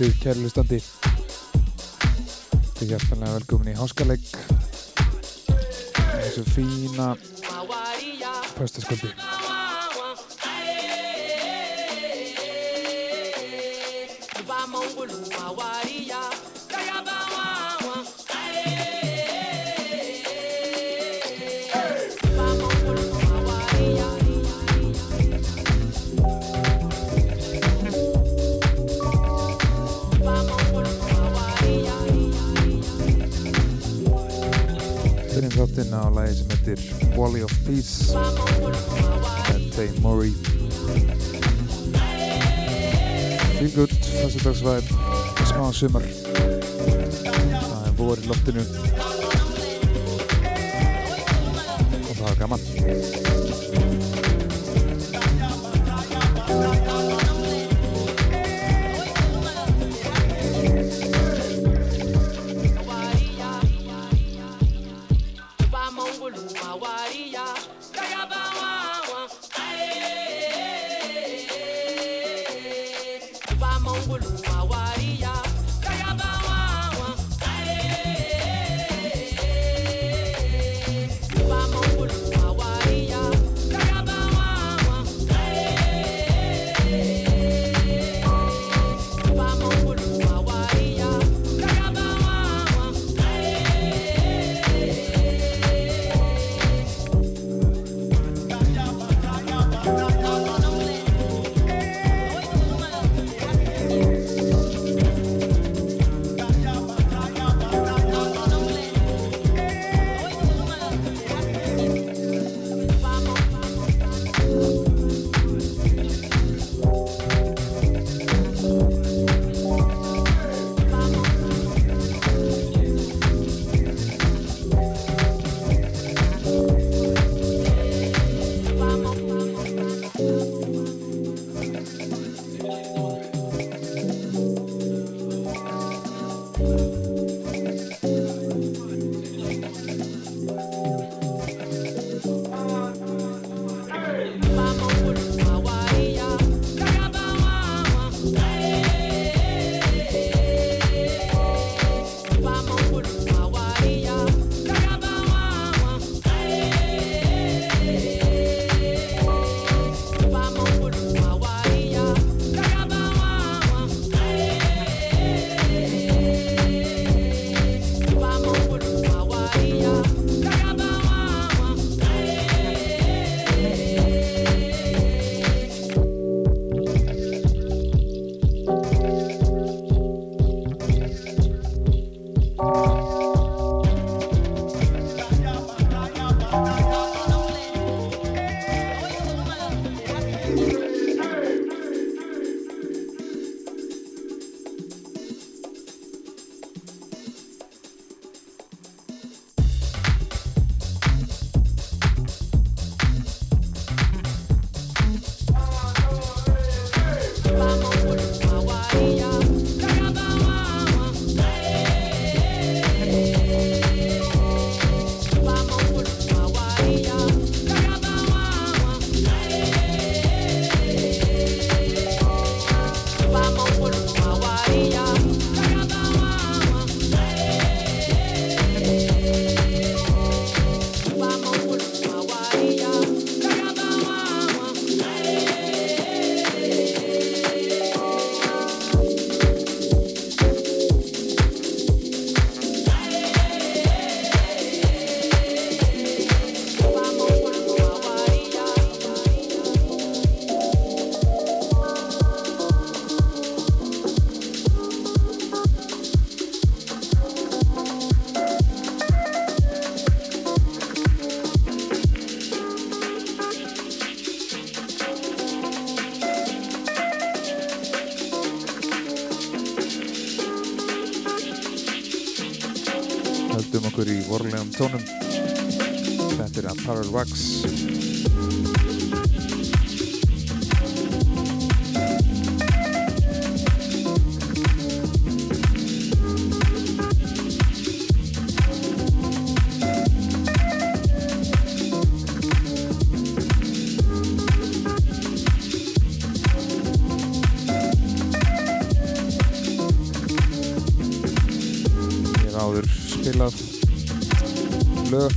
kvöldið, 0.00 0.20
kæri 0.22 0.40
lustandi. 0.40 0.78
Þetta 2.56 2.84
er 2.86 2.88
hjertanlega 2.88 3.34
velkomin 3.36 3.68
í 3.68 3.76
háskalegg. 3.76 4.30
Þessu 6.14 6.44
fína 6.54 7.10
fyrstaskvöldi. 8.56 9.29
Þáttinn 35.60 35.92
á 35.92 36.08
lagi 36.08 36.38
sem 36.38 36.48
heitir 36.54 36.80
Wally 37.18 37.42
of 37.44 37.52
Peace 37.66 38.16
með 39.50 39.66
Tay 39.74 39.90
Murray. 40.00 40.32
Feel 43.58 43.72
good, 43.74 43.92
fyrstudagsvæð, 43.92 44.88
smá 45.52 45.68
sumar. 45.76 46.06
Það 47.60 47.88
er 47.90 47.96
vor 48.00 48.16
í 48.16 48.28
loftinu 48.30 48.64
og 52.08 52.14
það 52.14 52.30
er 52.32 52.38
gaman. 52.40 53.19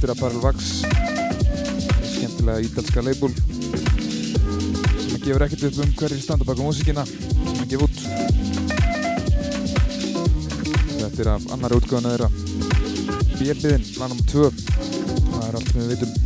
Eftir 0.04 0.18
að 0.18 0.20
Barrel 0.20 0.42
Wax 0.44 0.64
skemmtilega 2.12 2.64
ídalska 2.66 3.02
label 3.06 3.30
sem 5.00 5.22
gefur 5.24 5.46
ekkert 5.46 5.64
upp 5.70 5.78
um 5.80 5.94
hverjir 6.02 6.20
standa 6.20 6.48
baka 6.50 6.66
músíkina 6.66 7.06
sem 7.08 7.62
að 7.62 7.70
gefa 7.72 7.88
út. 7.88 8.02
Þetta 10.98 11.24
er 11.24 11.32
af 11.38 11.48
annar 11.56 11.78
útgáðan 11.78 12.10
að 12.10 12.18
þeirra. 12.18 12.30
Bélbiðin, 13.38 13.88
lanum 14.02 14.20
2 14.28 14.52
það 14.60 15.48
er 15.48 15.60
allt 15.62 15.72
sem 15.72 15.80
við 15.80 15.94
veitum 15.94 16.23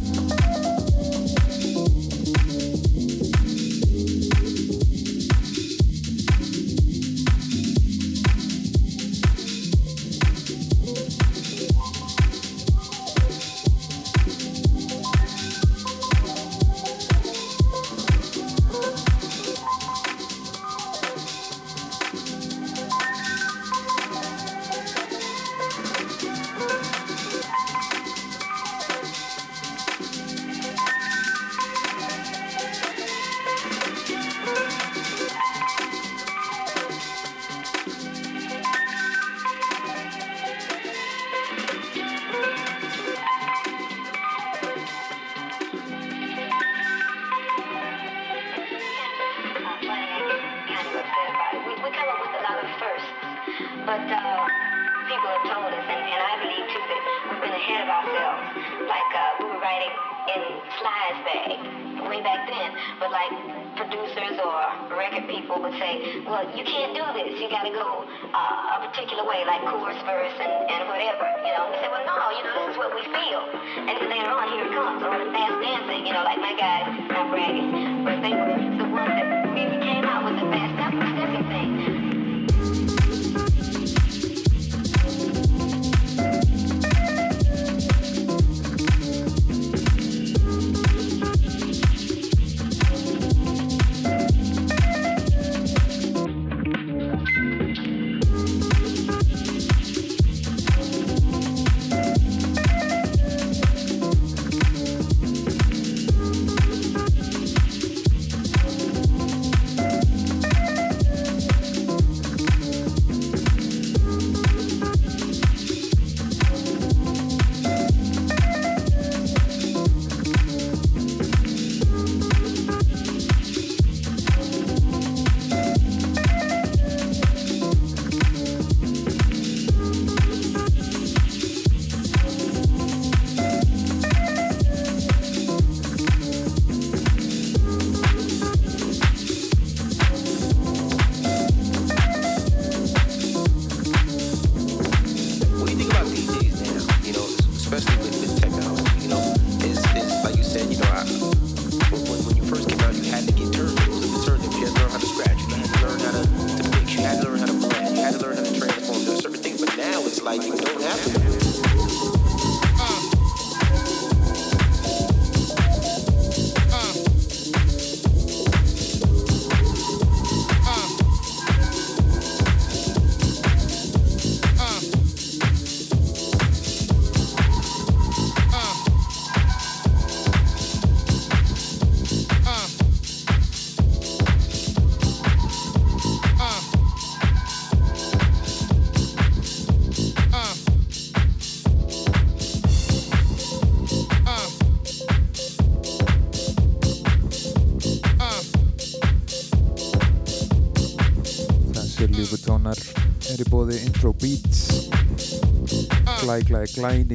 beats. 204.14 204.90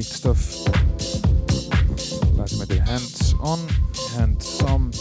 Stuff. 0.01 0.67
Hands 2.85 3.35
on, 3.39 3.59
hands 4.17 4.61
on. 4.63 4.91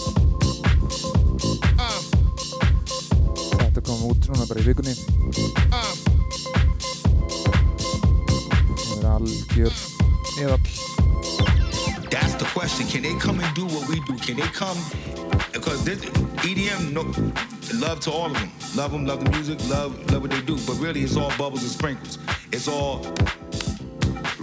Algjör. 9.22 9.72
That's 12.10 12.34
the 12.34 12.44
question. 12.54 12.86
Can 12.86 13.02
they 13.02 13.14
come 13.18 13.40
and 13.40 13.54
do 13.54 13.64
what 13.66 13.88
we 13.88 14.00
do? 14.06 14.16
Can 14.16 14.36
they 14.36 14.48
come? 14.52 14.78
Because 15.52 15.84
this 15.84 15.98
EDM, 16.44 16.92
no, 16.92 17.02
love 17.80 18.00
to 18.00 18.10
all 18.10 18.26
of 18.26 18.32
them. 18.34 18.51
Love 18.74 18.92
them, 18.92 19.04
love 19.04 19.22
the 19.22 19.30
music, 19.32 19.58
love, 19.68 20.10
love 20.10 20.22
what 20.22 20.30
they 20.30 20.40
do. 20.40 20.56
But 20.66 20.78
really, 20.78 21.02
it's 21.02 21.14
all 21.16 21.28
bubbles 21.36 21.62
and 21.62 21.70
sprinkles. 21.70 22.18
It's 22.52 22.68
all 22.68 23.02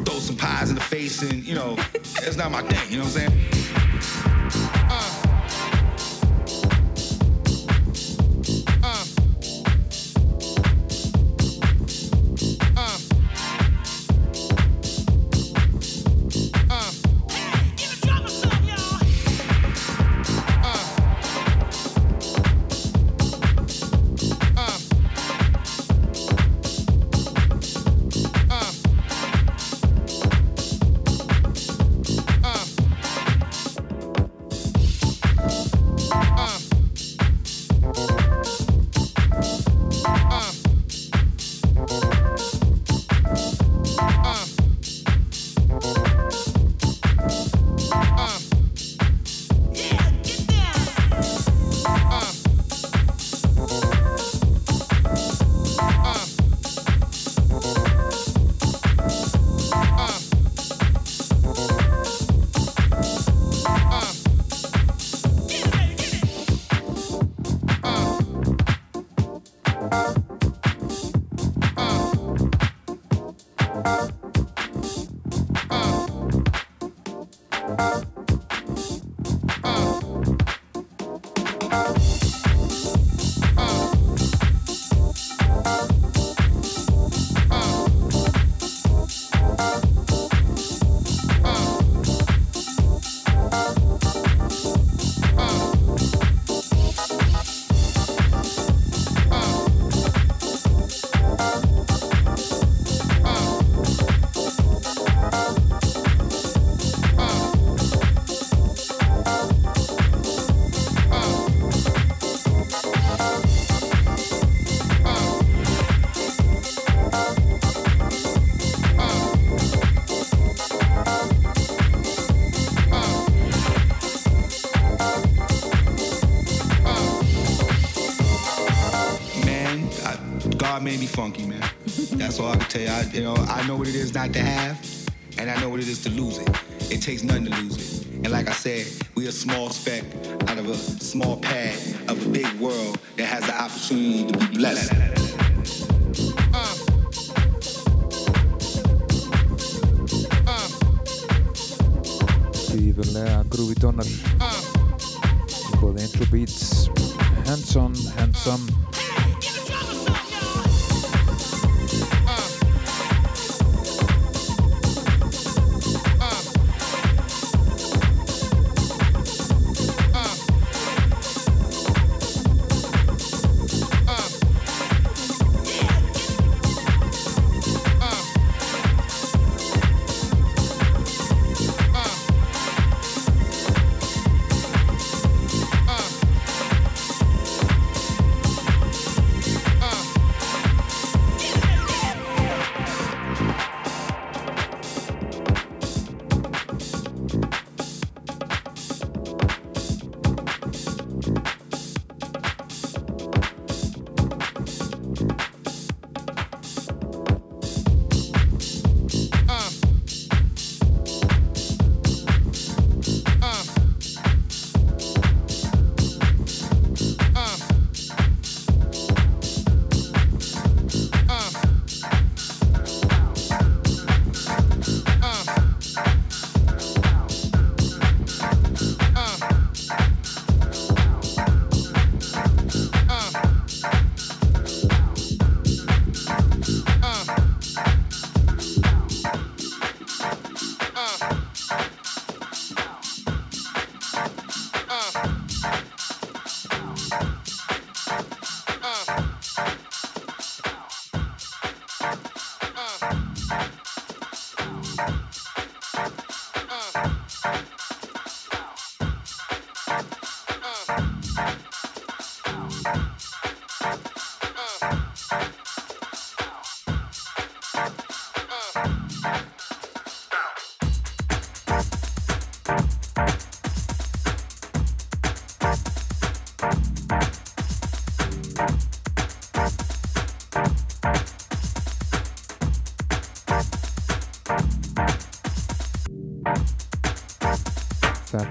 throw 0.06 0.20
some 0.20 0.38
pies 0.38 0.70
in 0.70 0.76
the 0.76 0.82
face, 0.82 1.24
and 1.24 1.44
you 1.44 1.56
know, 1.56 1.76
that's 1.94 2.38
not 2.38 2.52
my 2.52 2.62
thing. 2.62 2.92
You 2.92 3.00
know 3.00 3.06
what 3.06 3.18
I'm 3.18 3.32
saying? 3.32 3.59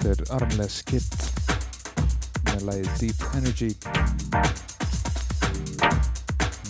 Þetta 0.08 0.24
er 0.24 0.30
Armless 0.38 0.76
Kid 0.88 1.16
með 2.46 2.62
lagið 2.64 2.92
Deep 2.96 3.24
Energy. 3.36 3.66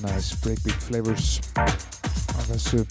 Nice 0.03 0.35
breakbeat 0.43 0.81
flavors 0.83 1.39
á 1.55 2.41
þessu. 2.49 2.83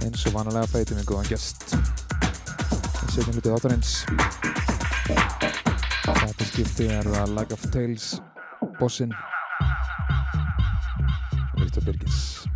Eins 0.00 0.24
og 0.24 0.32
vanalega 0.32 0.64
fætum 0.72 0.96
við 0.96 1.12
góðan 1.12 1.30
gest. 1.34 1.76
Í 1.76 3.12
setjum 3.12 3.36
hluti 3.36 3.52
þáttarins. 3.52 3.94
Þetta 6.08 6.52
skipti 6.54 6.92
er 7.02 7.16
Lag 7.36 7.52
of 7.52 7.68
Tales 7.68 8.14
bossinn 8.80 9.12
Viktor 11.76 11.92
Birgis 11.92 12.55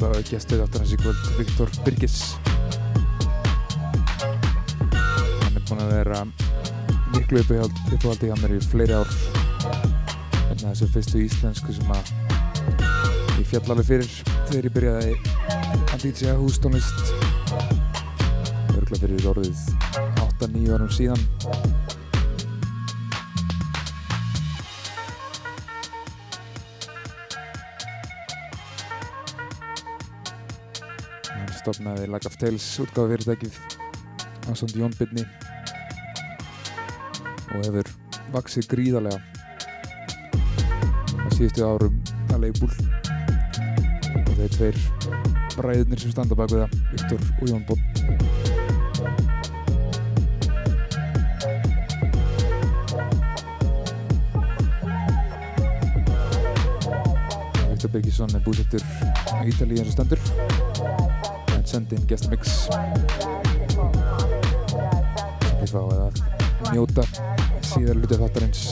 þá 0.00 0.06
er 0.16 0.22
gæstuð 0.24 0.60
áttur 0.64 0.80
hans 0.80 0.92
í 0.94 0.98
kvöld 1.00 1.26
Viktor 1.36 1.72
Birgis. 1.84 2.14
Hann 5.42 5.58
er 5.58 5.64
búinn 5.68 5.82
að 5.84 5.90
vera 5.92 6.20
miklu 7.12 7.42
uppáhaldi 7.44 8.30
hjá 8.30 8.36
mér 8.40 8.54
í 8.56 8.60
fleiri 8.64 8.96
ár. 8.96 9.12
En 10.48 10.62
þessu 10.62 10.88
fyrstu 10.94 11.20
íslensku 11.26 11.74
sem 11.76 11.92
að 11.92 12.14
ég 13.36 13.44
fjall 13.50 13.66
alveg 13.74 13.90
fyrir 13.90 14.08
þegar 14.48 14.70
ég 14.70 14.74
byrjaði 14.78 15.12
að 15.82 16.06
DJ 16.06 16.32
hústónlist 16.40 17.12
örgla 18.78 19.02
fyrir 19.04 19.28
orðið 19.34 19.66
8-9 20.24 20.78
árum 20.78 20.96
síðan 20.96 21.29
stopnaði 31.70 32.08
Lag 32.10 32.24
of 32.26 32.34
Tales 32.34 32.64
útgáðu 32.82 33.14
fyrirtækið 33.14 33.58
á 34.50 34.52
svond 34.58 34.74
Jón 34.74 34.94
Byrni 34.98 35.22
og 37.54 37.60
hefur 37.62 37.90
vaksið 38.34 38.66
gríðarlega 38.72 39.20
á 41.14 41.28
síðustu 41.36 41.62
árum 41.62 42.00
að 42.34 42.42
leifbúl 42.48 42.74
og 42.74 44.34
þeir 44.40 44.52
tveir 44.56 44.82
bræðurnir 45.54 46.02
sem 46.02 46.14
standa 46.16 46.34
bak 46.34 46.50
við 46.50 46.64
það 46.64 46.74
Viktor 46.96 47.20
og 47.38 47.46
Jón 47.52 47.66
Bótt 47.70 47.86
Birgisson 57.90 58.30
er 58.38 58.42
búsettur 58.46 58.82
á 59.34 59.42
Ítalíu 59.42 59.80
eins 59.82 59.90
og 59.90 59.96
stendur 59.96 61.29
en 61.70 61.86
sendi 61.86 61.94
inn 61.94 62.06
gestamix 62.10 62.54
við 65.60 65.70
fáið 65.70 66.00
að 66.02 66.16
njóta 66.74 67.04
síðar 67.62 68.00
luti 68.00 68.18
þáttarins 68.18 68.64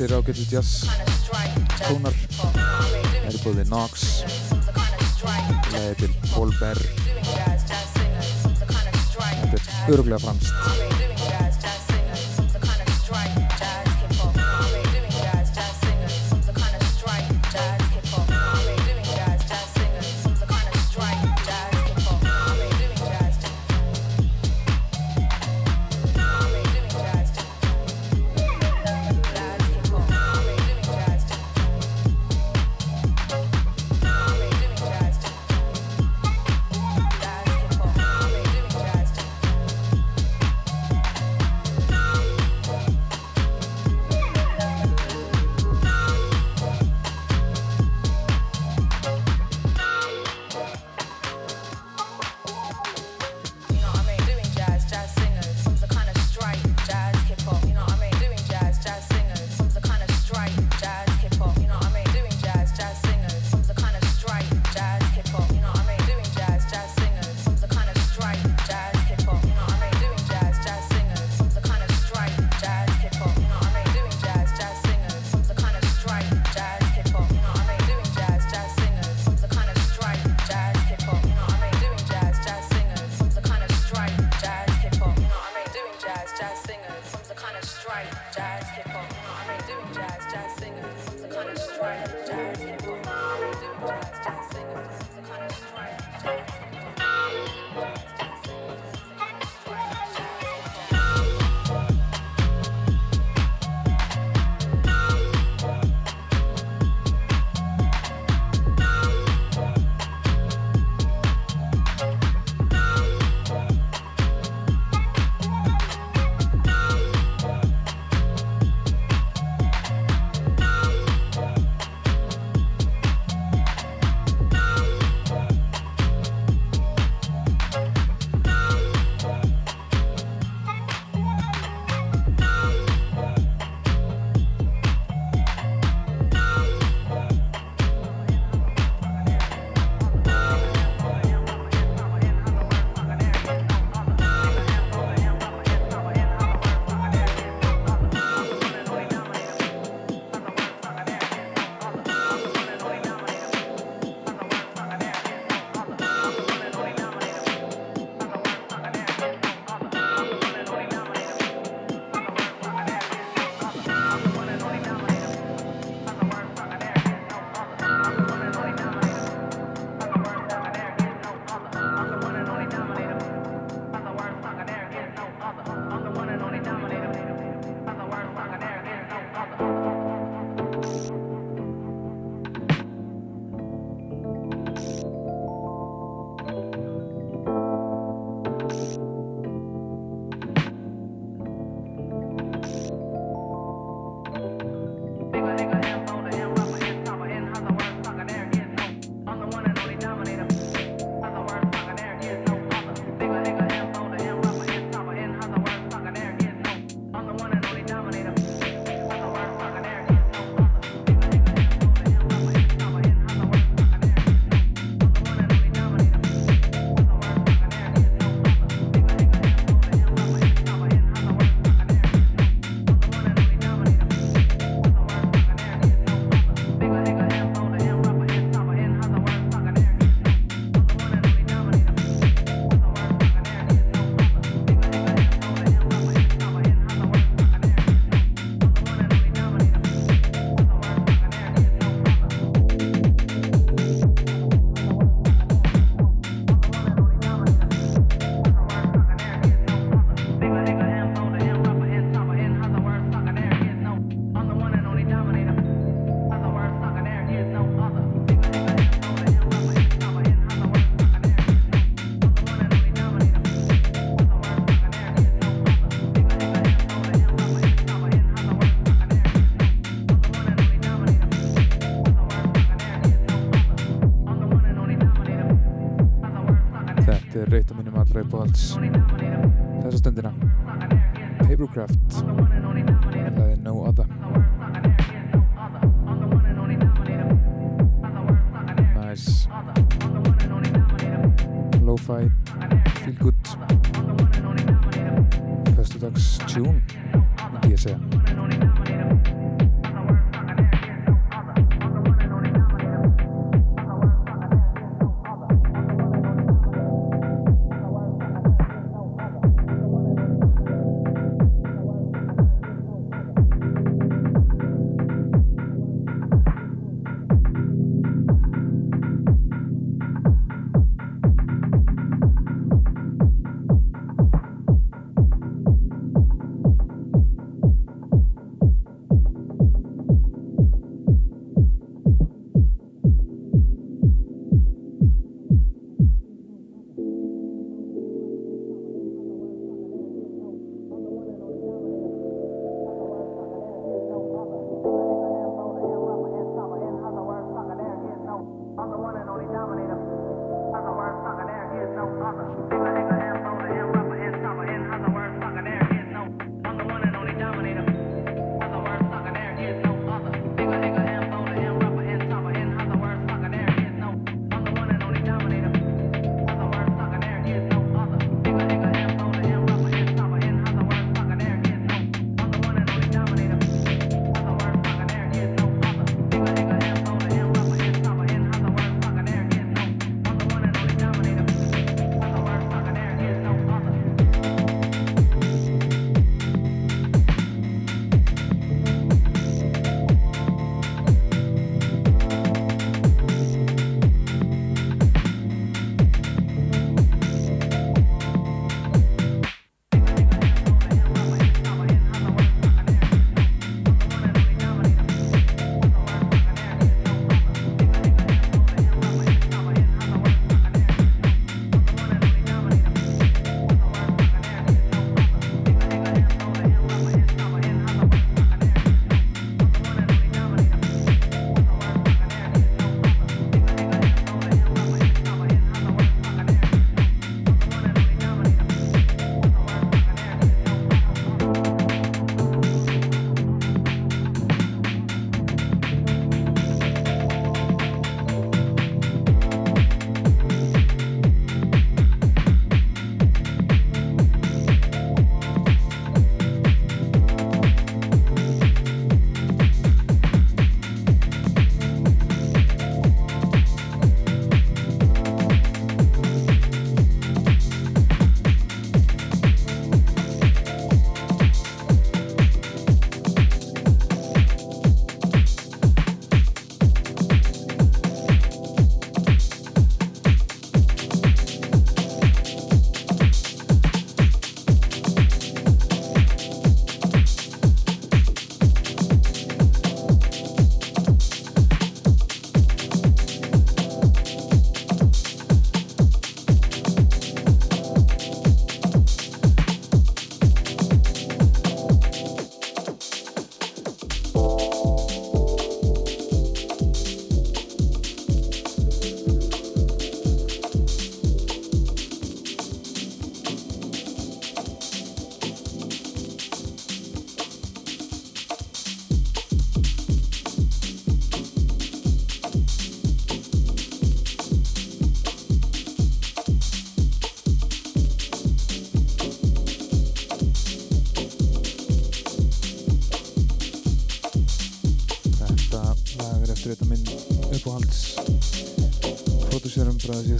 þessir 0.00 0.16
ágættu 0.16 0.44
jazz 0.48 0.88
tónar. 1.82 2.14
Er 3.28 3.36
búið 3.44 3.66
Nox 3.68 4.06
leðið 5.74 5.98
til 6.00 6.14
Paul 6.30 6.54
Berr 6.56 6.80
þetta 9.50 9.60
er 9.60 9.92
öruglega 9.92 10.22
franskt 10.24 10.99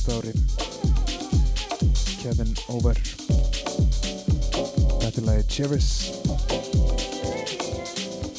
síðasta 0.00 0.16
ári 0.16 0.32
Kevin 2.20 2.54
Over. 2.68 2.96
Þetta 5.00 5.20
er 5.20 5.26
lagi 5.26 5.44
Cherish 5.48 6.12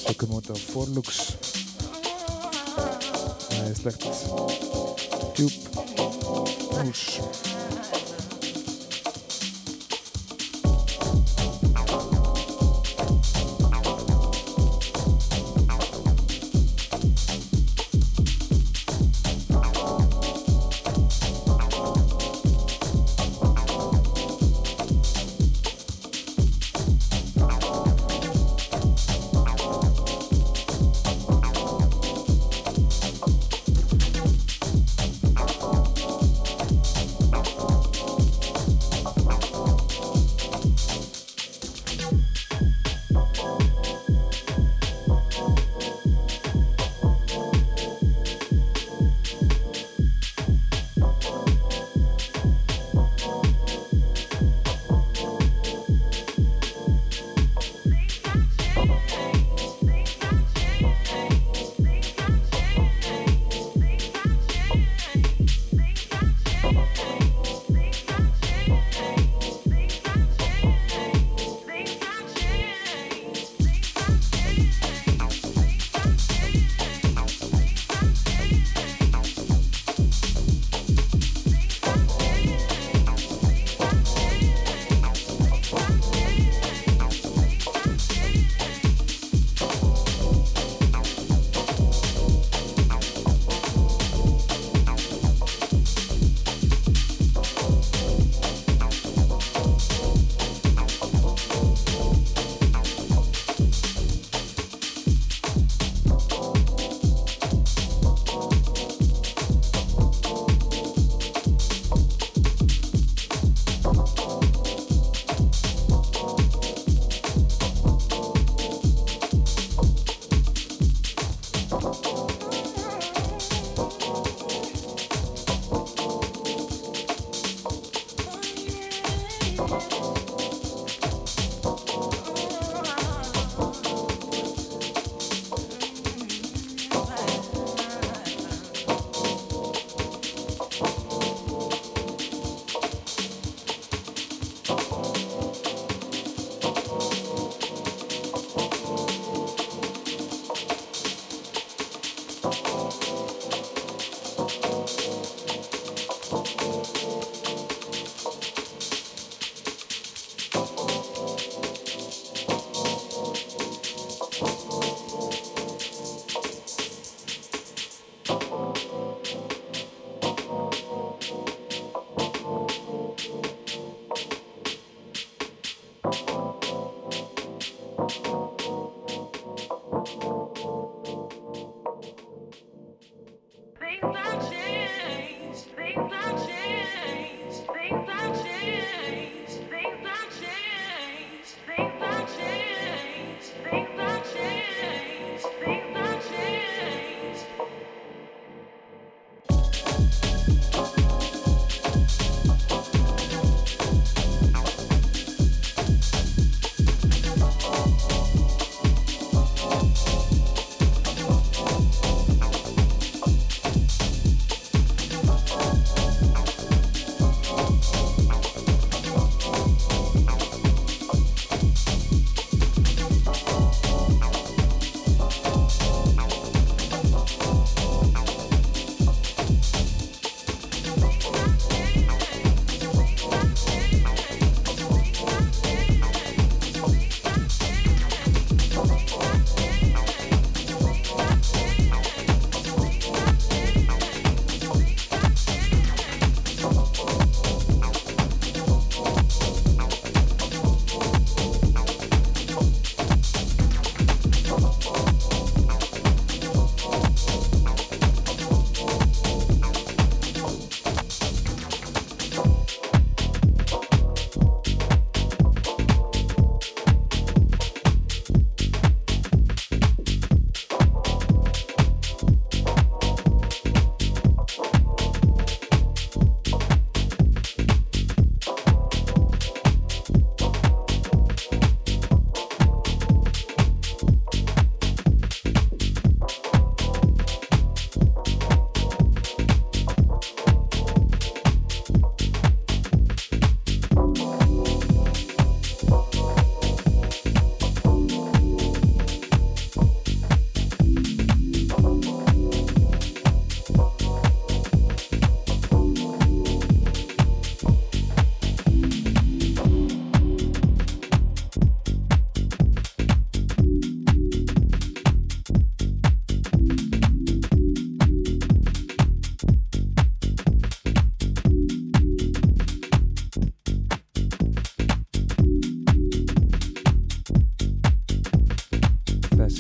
Svo 0.02 0.14
kom 0.18 0.36
út 0.38 0.50
á 0.50 0.58
Forlux 0.58 1.22
Það 3.50 3.70
er 3.70 3.78
slegt 3.78 4.04
djúb 5.38 5.54
hús 6.82 7.51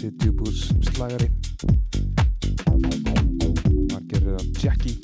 þessi 0.01 0.17
djúbúrs 0.17 0.61
slagari. 0.89 1.27
Margir 3.91 4.23
er 4.25 4.39
að 4.39 4.47
Jackie 4.57 5.00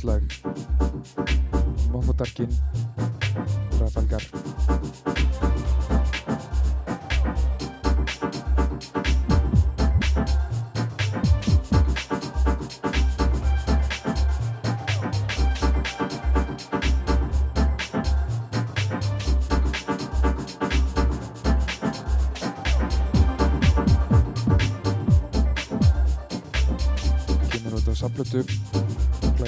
skemmtilegt 0.00 0.04
lag 0.04 0.22
Moffodarkin 1.92 2.50
Trafalgar 3.70 4.22
kemur 27.50 27.74
út 27.74 28.69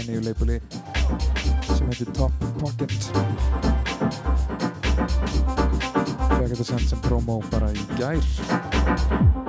samplötu 0.02 0.12
glæníu 0.12 0.24
leipuli 0.24 0.60
sem 1.76 1.86
heitir 1.86 2.12
Top 2.12 2.32
Pocket. 2.60 3.12
Fekk 6.28 6.48
þetta 6.48 6.64
sendt 6.64 6.88
sem 6.88 7.00
promo 7.06 7.42
bara 7.50 7.70
í 7.72 7.86
gær 7.98 9.41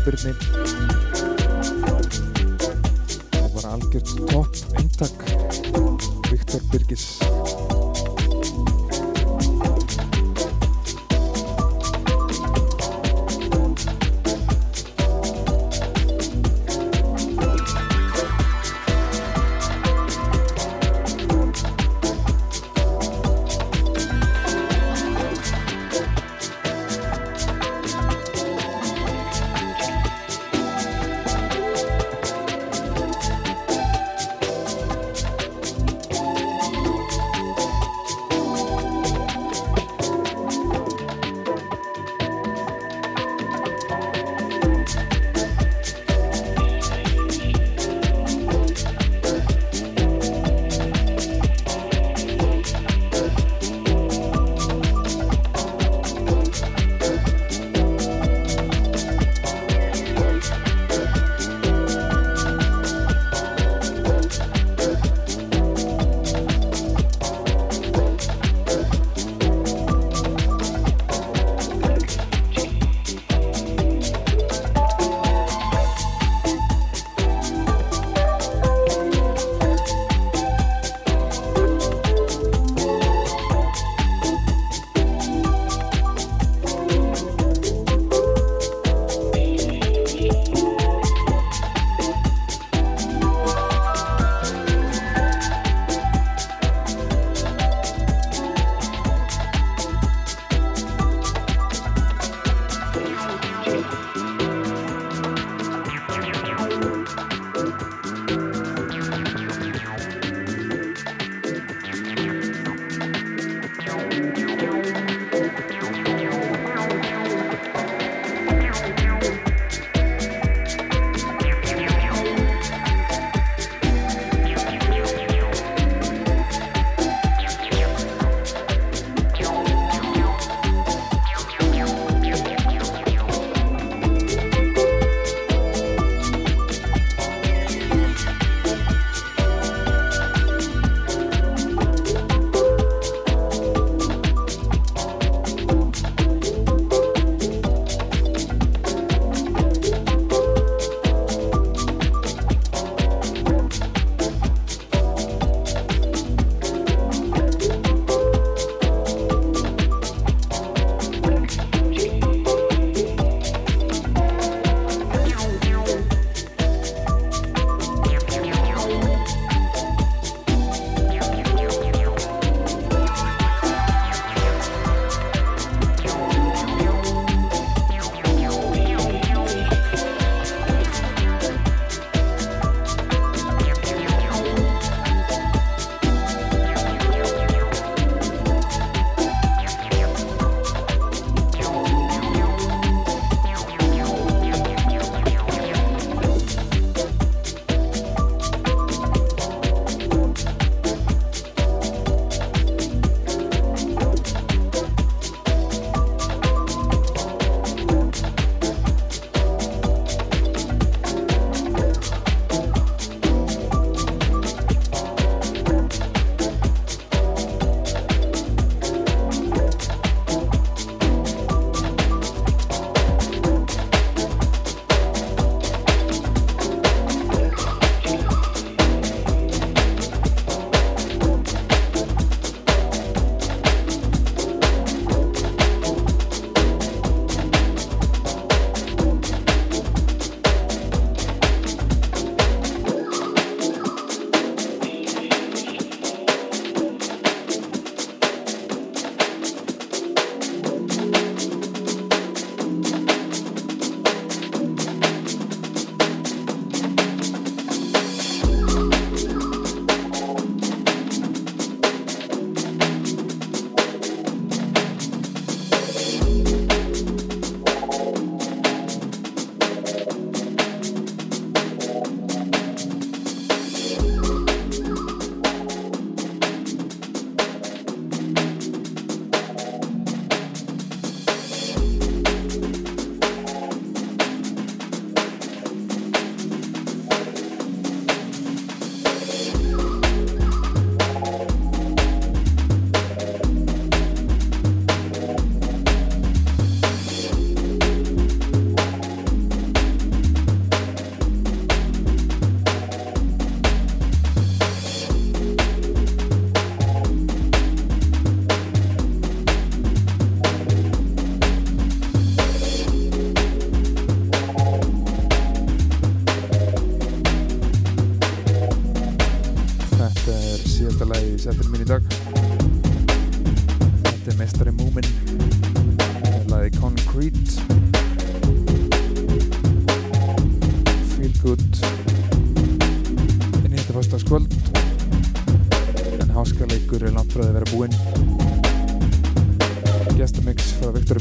og 0.00 0.49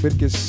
Circus 0.10 0.49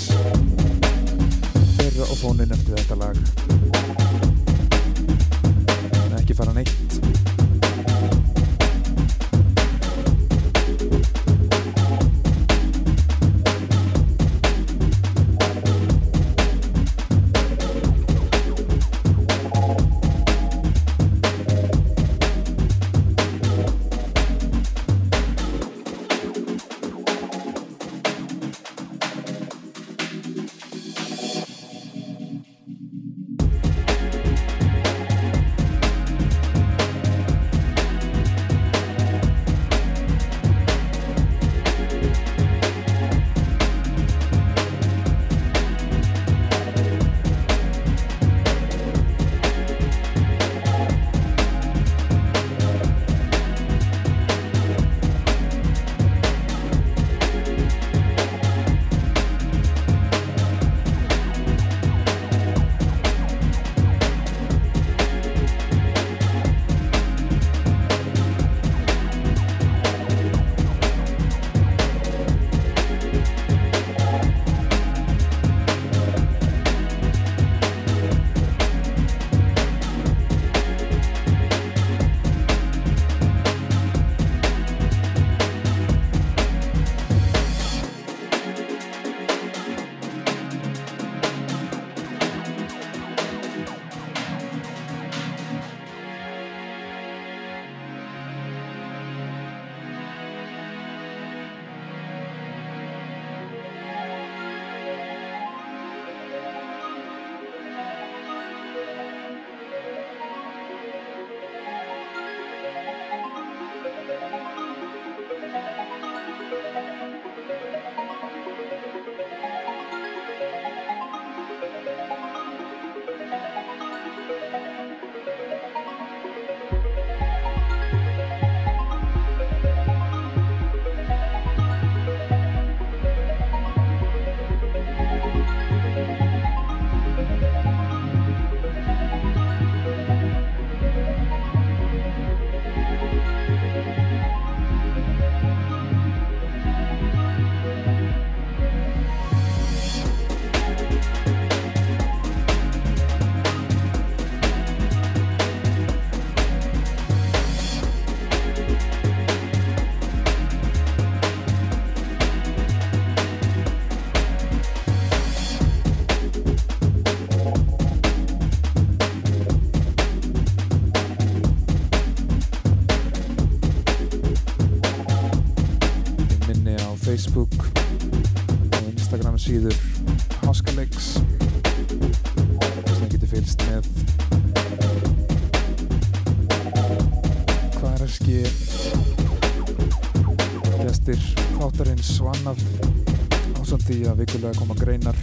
að 194.11 194.23
vikulega 194.25 194.59
koma 194.59 194.75
greinar 194.79 195.17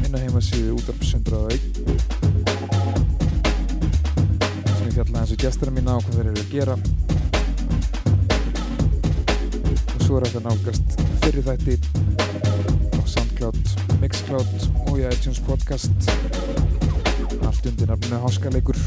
inn 0.00 0.14
á 0.16 0.18
heimasíðu 0.22 0.76
útarpsundraðu 0.78 1.56
sem 4.70 4.86
ég 4.86 4.94
fjalla 4.96 5.20
eins 5.20 5.34
og 5.34 5.42
gestura 5.42 5.74
mína 5.74 5.98
og 5.98 6.06
hvað 6.06 6.16
þeir 6.16 6.30
eru 6.30 6.44
að 6.44 6.54
gera. 6.54 6.76
Og 9.96 10.00
svo 10.06 10.18
er 10.20 10.28
þetta 10.28 10.44
nálgast 10.46 10.96
fyrir 11.26 11.46
þætti 11.50 11.76
á 12.96 13.02
Soundcloud, 13.14 13.62
Mixcloud 14.00 14.50
og 14.86 14.96
í 14.96 15.06
iTunes 15.10 15.44
Podcast. 15.44 16.10
Allt 17.44 17.64
undir 17.68 17.92
nafninu 17.92 18.24
Háskaleikur 18.24 18.78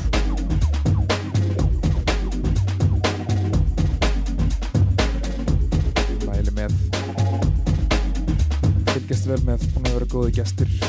búin 10.24 10.40
að 10.40 10.83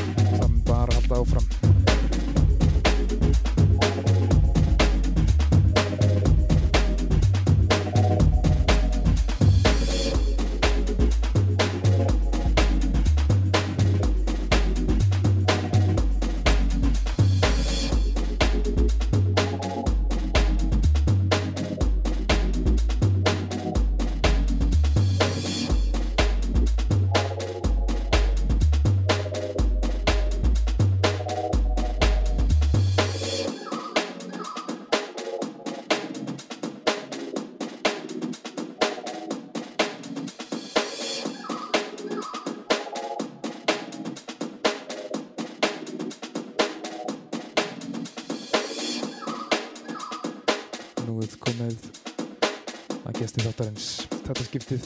kvöldið 54.65 54.85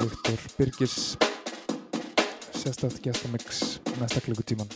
Viktor 0.00 0.40
Birgis 0.58 0.96
sérstætt 2.52 3.00
gestamix 3.00 3.78
næsta 4.00 4.20
klukkutíman 4.20 4.68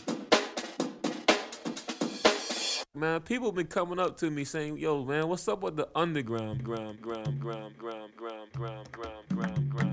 Man, 2.95 3.21
people 3.21 3.51
been 3.53 3.67
coming 3.67 3.99
up 3.99 4.17
to 4.17 4.29
me 4.29 4.43
saying, 4.43 4.77
yo 4.77 5.05
man, 5.05 5.29
what's 5.29 5.47
up 5.47 5.63
with 5.63 5.77
the 5.77 5.87
underground 5.95 6.63
ground, 6.63 6.99
ground, 7.01 7.39
ground, 7.39 7.77
ground, 7.79 8.11
ground, 8.17 8.51
ground, 8.57 8.91
ground, 8.91 9.25
ground, 9.29 9.69
ground 9.71 9.88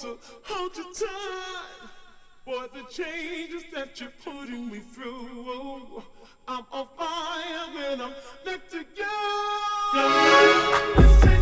to 0.00 0.16
hold 0.44 0.76
you 0.76 0.94
tight 0.94 1.88
for 2.44 2.68
the 2.72 2.84
changes 2.88 3.64
that 3.74 4.00
you're 4.00 4.12
putting 4.24 4.70
me 4.70 4.78
through. 4.78 6.02
I'm 6.46 6.64
on 6.70 6.86
fire 6.96 7.90
and 7.90 8.02
I'm 8.02 8.12
next 8.46 8.70
to 8.70 8.84
you. 11.28 11.37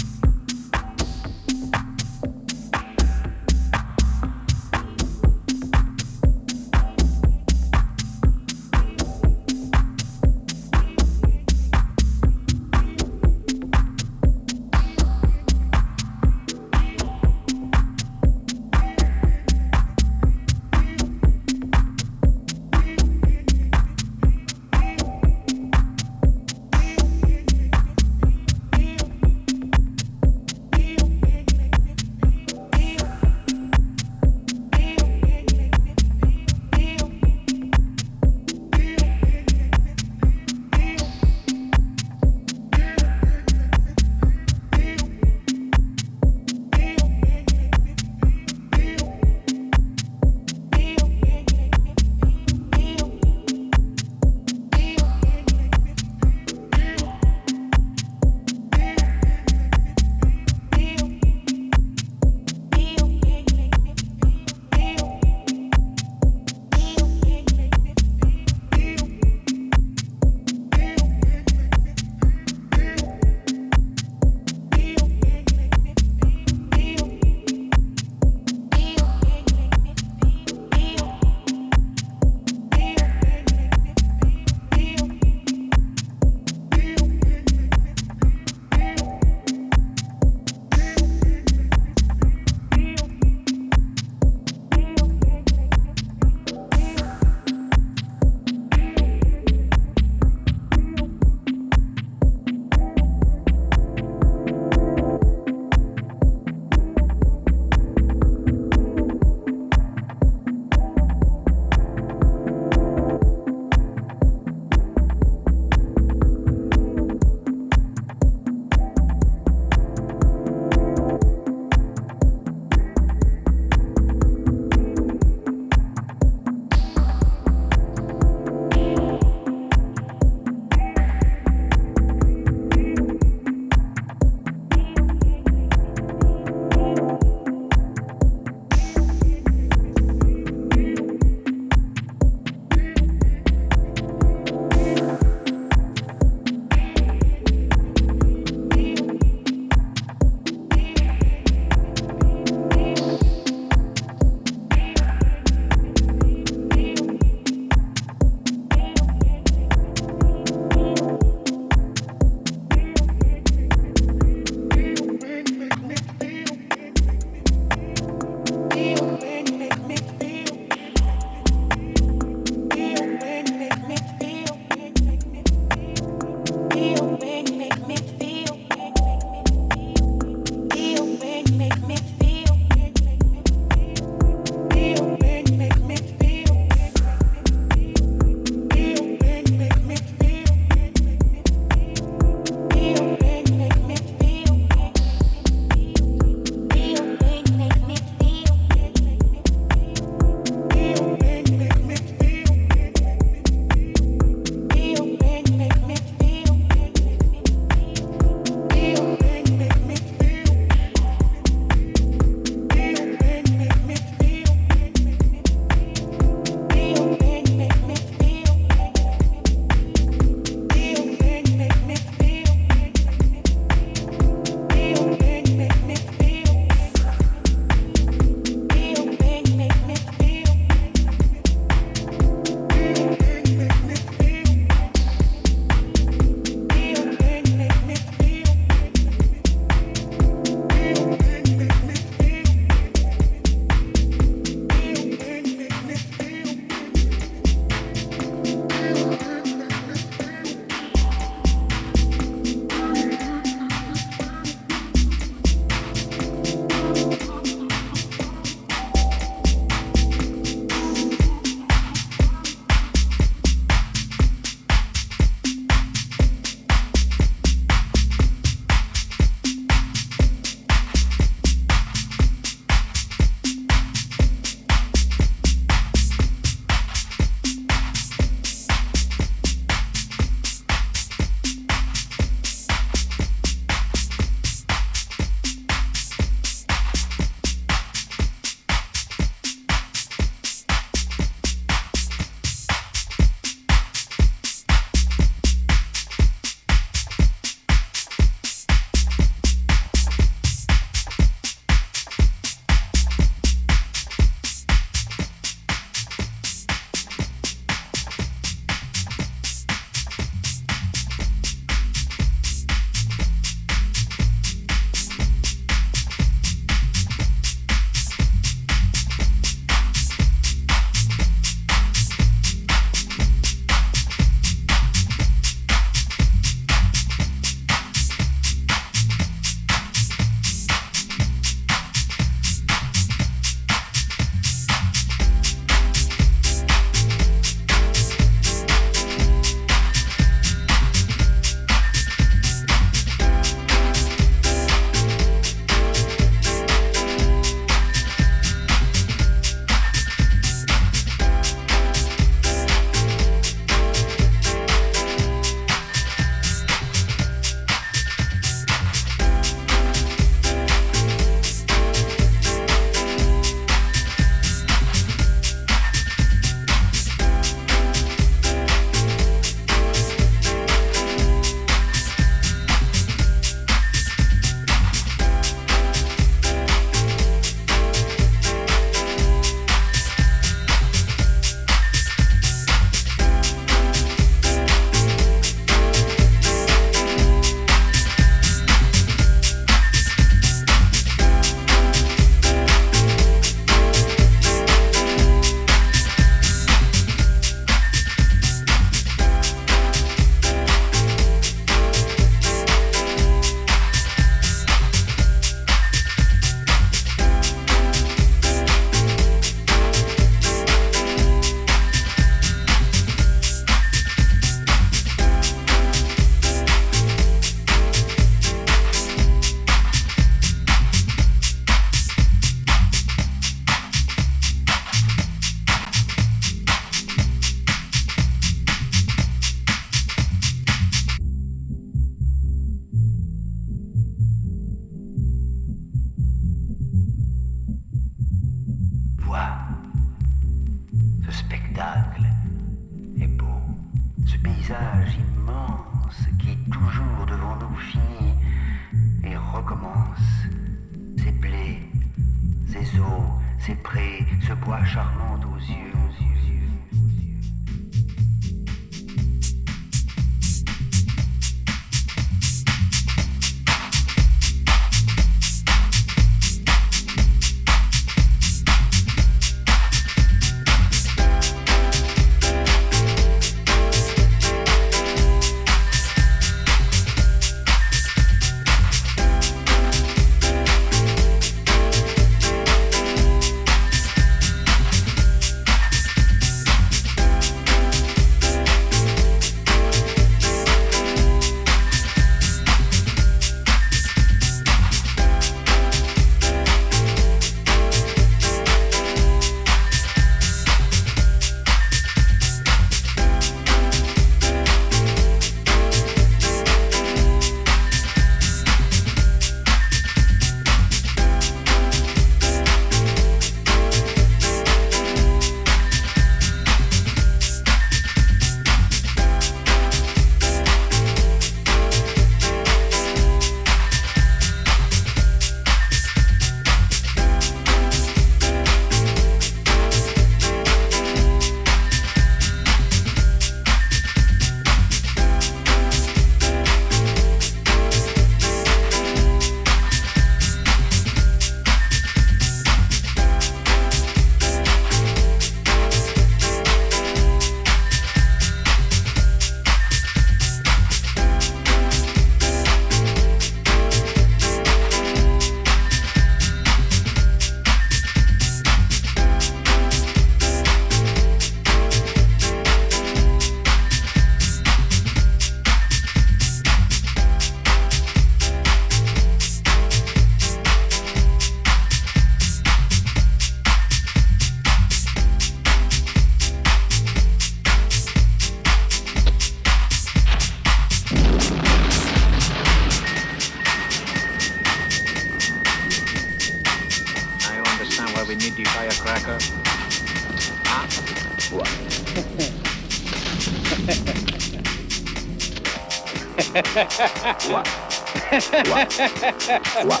what? 599.84 600.00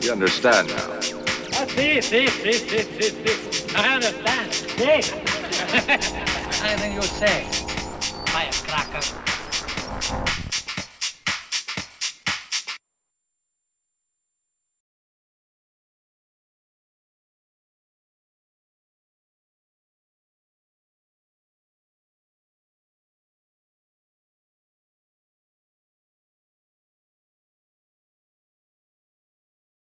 You 0.00 0.10
understand 0.10 0.66
now? 0.66 0.74
Oh, 0.88 1.22
I 1.52 1.66
see, 1.68 2.00
see, 2.00 2.26
see, 2.26 2.52
see, 2.52 2.82
see, 2.82 3.28
see. 3.28 3.76
I 3.76 3.94
understand. 3.94 4.52
See? 4.52 5.02
I 6.64 6.76
think 6.78 6.94
you're 6.94 7.02
saying. 7.02 7.61